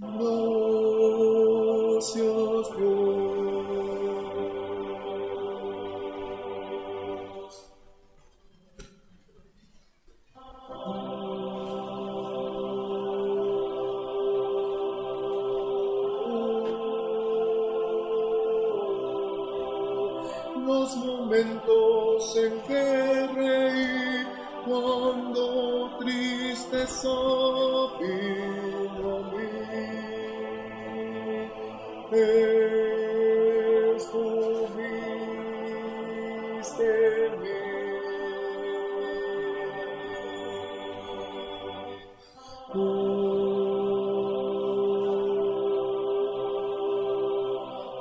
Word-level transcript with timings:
Los 0.00 0.16
momentos 20.96 22.36
en 22.36 22.60
que 22.62 23.26
reí 23.34 24.26
cuando 24.64 25.96
tristeza 25.98 27.08
vino 27.98 28.17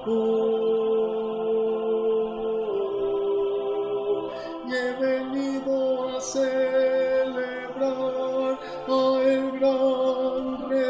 Y 0.07 0.09
he 4.73 4.93
venido 5.01 6.07
a 6.07 6.21
celebrar 6.21 7.77
a 8.87 9.21
el 9.21 9.51
gran 9.59 10.69
rey. 10.69 10.87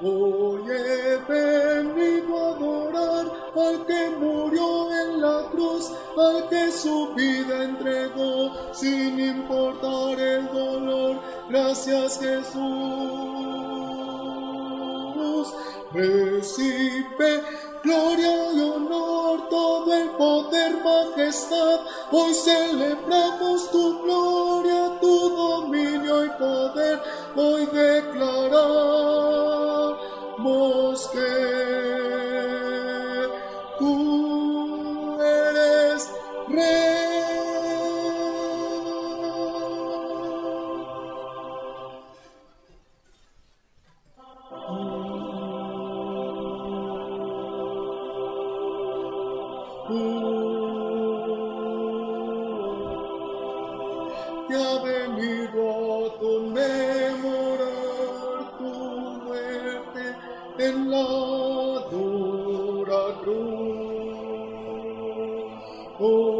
Hoy 0.00 0.62
he 0.70 1.16
venido 1.28 2.38
a 2.38 2.40
adorar 2.54 3.26
al 3.56 3.84
que 3.86 4.10
murió 4.10 4.92
en 4.92 5.20
la 5.20 5.48
cruz, 5.50 5.90
al 6.16 6.48
que 6.48 6.70
su 6.70 7.12
vida 7.14 7.64
entregó 7.64 8.52
sin 8.72 9.18
importar 9.18 10.20
el 10.20 10.46
dolor. 10.52 11.16
Gracias 11.48 12.20
Jesús. 12.20 13.09
Recibe 15.92 17.42
gloria 17.82 18.52
y 18.52 18.60
honor, 18.60 19.48
todo 19.48 19.92
el 19.92 20.10
poder, 20.10 20.76
majestad. 20.84 21.80
Hoy 22.12 22.32
celebramos 22.32 23.70
tu 23.72 24.00
gloria, 24.02 25.00
tu 25.00 25.30
dominio 25.30 26.24
y 26.26 26.28
poder. 26.30 27.00
Hoy 27.34 27.66
declaramos 27.66 28.30
que 31.12 31.59
que 54.50 54.56
ha 54.56 54.82
venido 54.82 55.60
a 55.70 56.18
conmemorar 56.18 57.68
tu 58.58 58.72
muerte 59.24 60.04
en 60.58 60.90
la 60.90 61.06
dura 61.90 63.02
cruz. 63.22 64.40
Con 65.98 66.34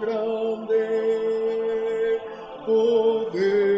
grande 0.00 0.84
poder. 2.64 3.76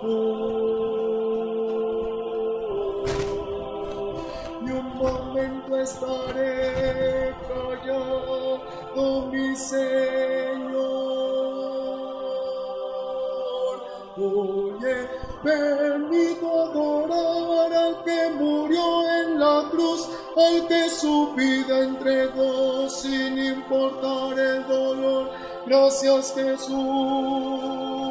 Y 0.00 0.57
momento 5.48 5.78
estaré 5.78 7.34
callado, 7.48 8.60
mi 9.30 9.56
Señor. 9.56 10.78
Hoy 14.20 14.74
he 14.84 15.46
venido 15.46 16.48
a 16.48 16.70
adorar 16.70 17.72
al 17.72 18.04
que 18.04 18.30
murió 18.30 19.08
en 19.22 19.38
la 19.38 19.68
cruz, 19.70 20.08
al 20.36 20.66
que 20.66 20.90
su 20.90 21.32
vida 21.34 21.84
entregó 21.84 22.88
sin 22.88 23.38
importar 23.38 24.38
el 24.38 24.66
dolor. 24.66 25.30
Gracias 25.66 26.34
Jesús. 26.34 28.07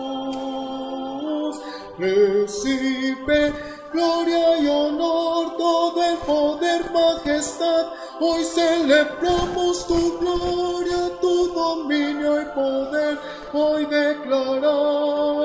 Recibe 1.98 3.54
gloria 3.92 4.60
y 4.60 4.68
honor, 4.68 5.58
todo 5.58 6.04
el 6.04 6.18
poder, 6.18 6.92
majestad. 6.92 7.88
Hoy 8.20 8.44
celebramos 8.44 9.88
tu 9.88 10.20
gloria, 10.20 11.10
tu 11.20 11.48
dominio 11.54 12.42
y 12.42 12.46
poder. 12.46 13.18
Hoy 13.54 13.86
declaramos 13.86 15.38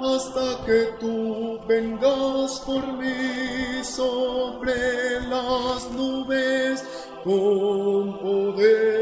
hasta 0.00 0.64
que 0.66 0.96
tú 0.98 1.60
vengas 1.68 2.60
por 2.66 2.84
mí 2.94 3.84
sobre 3.84 5.20
las 5.28 5.90
nubes 5.92 6.84
con 7.22 8.18
poder. 8.18 8.99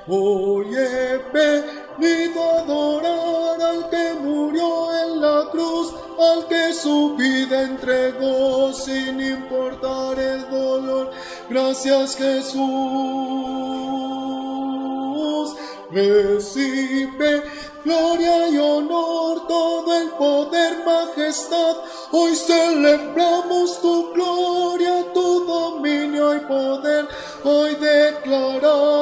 Hoy 0.07 0.75
he 0.75 1.19
venido 1.31 2.43
a 2.43 2.59
adorar 2.61 3.61
al 3.61 3.89
que 3.89 4.13
murió 4.19 4.91
en 5.05 5.21
la 5.21 5.49
cruz, 5.51 5.93
al 6.19 6.47
que 6.47 6.73
su 6.73 7.15
vida 7.15 7.61
entregó 7.61 8.73
sin 8.73 9.21
importar 9.21 10.17
el 10.17 10.49
dolor. 10.49 11.11
Gracias 11.49 12.15
Jesús. 12.15 12.63
Recibe 15.91 17.43
gloria 17.83 18.49
y 18.49 18.57
honor, 18.57 19.42
el 20.01 20.09
poder, 20.11 20.83
majestad. 20.85 21.75
Hoy 22.11 22.35
celebramos 22.35 23.81
tu 23.81 24.13
gloria, 24.13 25.11
tu 25.13 25.45
dominio 25.45 26.35
y 26.35 26.39
poder. 26.41 27.07
Hoy 27.43 27.75
declaramos 27.75 28.92